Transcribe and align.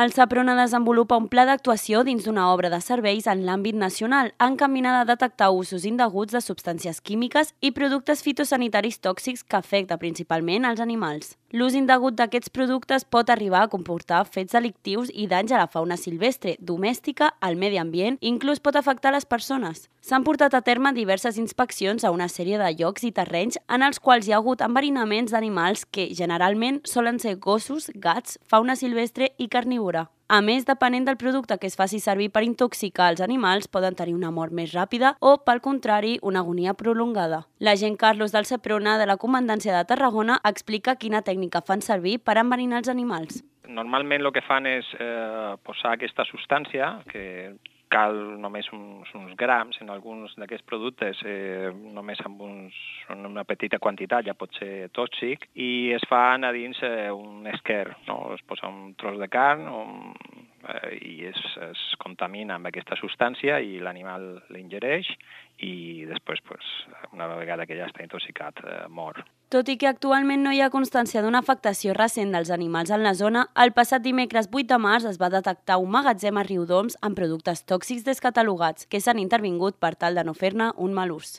El 0.00 0.14
Saprona 0.16 0.54
desenvolupa 0.56 1.16
un 1.20 1.26
pla 1.28 1.42
d'actuació 1.44 1.98
dins 2.06 2.24
d'una 2.24 2.46
obra 2.54 2.70
de 2.72 2.78
serveis 2.80 3.26
en 3.28 3.42
l'àmbit 3.44 3.76
nacional, 3.76 4.30
encaminada 4.40 5.02
a 5.02 5.08
detectar 5.10 5.50
usos 5.52 5.84
indeguts 5.84 6.32
de 6.32 6.40
substàncies 6.40 7.02
químiques 7.04 7.52
i 7.60 7.74
productes 7.76 8.22
fitosanitaris 8.24 8.96
tòxics 9.04 9.44
que 9.44 9.58
afecta 9.58 10.00
principalment 10.00 10.64
als 10.64 10.80
animals. 10.80 11.34
L'ús 11.50 11.74
indegut 11.74 12.14
d'aquests 12.14 12.52
productes 12.54 13.02
pot 13.02 13.30
arribar 13.32 13.64
a 13.64 13.68
comportar 13.70 14.20
fets 14.30 14.54
delictius 14.54 15.08
i 15.10 15.24
danys 15.26 15.50
a 15.50 15.58
la 15.58 15.66
fauna 15.66 15.96
silvestre, 15.98 16.52
domèstica, 16.62 17.32
al 17.40 17.58
medi 17.58 17.80
ambient, 17.82 18.20
inclús 18.22 18.62
pot 18.62 18.78
afectar 18.78 19.10
les 19.10 19.26
persones. 19.26 19.88
S'han 19.98 20.22
portat 20.22 20.54
a 20.54 20.62
terme 20.62 20.94
diverses 20.94 21.42
inspeccions 21.42 22.06
a 22.06 22.14
una 22.14 22.30
sèrie 22.30 22.60
de 22.62 22.70
llocs 22.78 23.02
i 23.02 23.10
terrenys 23.10 23.58
en 23.66 23.82
els 23.82 23.98
quals 23.98 24.28
hi 24.28 24.36
ha 24.36 24.38
hagut 24.38 24.62
enverinaments 24.62 25.34
d'animals 25.34 25.84
que 25.90 26.12
generalment 26.14 26.84
solen 26.86 27.18
ser 27.18 27.34
gossos, 27.42 27.90
gats, 27.98 28.38
fauna 28.46 28.78
silvestre 28.78 29.32
i 29.36 29.50
carnívora. 29.50 30.06
A 30.30 30.38
més, 30.46 30.62
depenent 30.62 31.08
del 31.08 31.16
producte 31.18 31.56
que 31.58 31.66
es 31.66 31.74
faci 31.74 31.98
servir 31.98 32.28
per 32.30 32.44
intoxicar 32.46 33.08
els 33.10 33.22
animals, 33.24 33.66
poden 33.66 33.96
tenir 33.98 34.12
una 34.14 34.28
mort 34.30 34.54
més 34.54 34.70
ràpida 34.76 35.16
o, 35.18 35.32
pel 35.42 35.58
contrari, 35.64 36.12
una 36.22 36.44
agonia 36.44 36.74
prolongada. 36.78 37.40
L'agent 37.58 37.96
Carlos 37.98 38.30
del 38.30 38.46
Seprona 38.46 38.94
de 39.00 39.08
la 39.10 39.16
Comandància 39.18 39.74
de 39.74 39.82
Tarragona 39.90 40.36
explica 40.46 40.94
quina 40.94 41.24
tècnica 41.26 41.64
fan 41.66 41.82
servir 41.82 42.20
per 42.22 42.38
enverinar 42.38 42.78
els 42.78 42.92
animals. 42.94 43.40
Normalment 43.66 44.22
el 44.22 44.30
que 44.30 44.44
fan 44.46 44.70
és 44.70 44.86
eh, 45.02 45.56
posar 45.66 45.96
aquesta 45.96 46.22
substància, 46.30 46.92
que 47.10 47.24
cal 47.90 48.16
només 48.40 48.68
uns, 48.72 49.10
uns 49.18 49.34
grams, 49.38 49.80
en 49.82 49.90
alguns 49.90 50.34
d'aquests 50.38 50.66
productes 50.68 51.22
eh, 51.26 51.70
només 51.94 52.20
amb 52.24 52.40
uns, 52.46 52.76
una 53.14 53.44
petita 53.44 53.80
quantitat 53.82 54.28
ja 54.28 54.36
pot 54.38 54.54
ser 54.58 54.90
tòxic, 54.96 55.48
i 55.54 55.90
es 55.96 56.06
fan 56.10 56.46
a 56.46 56.52
dins 56.56 56.78
eh, 56.86 57.10
un 57.10 57.46
esquer, 57.50 57.88
no? 58.08 58.20
es 58.36 58.44
posa 58.46 58.70
un 58.70 58.94
tros 59.00 59.18
de 59.20 59.28
carn 59.28 59.66
un, 59.68 60.14
eh, 60.70 60.96
i 61.00 61.26
es, 61.30 61.40
es 61.70 61.82
contamina 62.02 62.56
amb 62.56 62.70
aquesta 62.70 62.98
substància 63.00 63.60
i 63.60 63.78
l'animal 63.82 64.26
l'ingereix 64.54 65.10
i 65.60 66.06
després, 66.08 66.40
pues, 66.46 66.64
una 67.12 67.28
vegada 67.36 67.66
que 67.68 67.76
ja 67.76 67.88
està 67.90 68.04
intoxicat, 68.04 68.62
eh, 68.64 68.86
mor. 68.88 69.22
Tot 69.50 69.68
i 69.68 69.74
que 69.76 69.88
actualment 69.90 70.44
no 70.46 70.52
hi 70.54 70.60
ha 70.62 70.70
constància 70.70 71.24
d'una 71.24 71.40
afectació 71.42 71.94
recent 71.96 72.30
dels 72.30 72.52
animals 72.54 72.92
en 72.94 73.02
la 73.02 73.16
zona, 73.18 73.48
el 73.64 73.74
passat 73.76 74.04
dimecres 74.04 74.48
8 74.52 74.68
de 74.70 74.78
març 74.78 75.08
es 75.10 75.20
va 75.20 75.32
detectar 75.32 75.80
un 75.82 75.90
magatzem 75.90 76.38
a 76.38 76.46
Riudoms 76.46 76.96
amb 77.02 77.18
productes 77.18 77.64
tòxics 77.66 78.06
descatalogats 78.06 78.86
que 78.86 79.02
s'han 79.02 79.18
intervingut 79.18 79.80
per 79.82 79.96
tal 79.96 80.14
de 80.14 80.24
no 80.24 80.38
fer-ne 80.38 80.70
un 80.76 80.94
mal 80.94 81.10
ús. 81.10 81.38